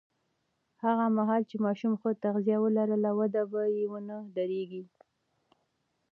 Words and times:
هغه 0.83 1.05
مهال 1.17 1.41
چې 1.49 1.55
ماشوم 1.65 1.93
ښه 2.01 2.09
تغذیه 2.23 2.57
ولري، 2.61 2.97
وده 3.19 3.43
به 3.51 3.61
یې 3.75 3.83
ونه 3.91 4.17
درېږي. 4.35 4.83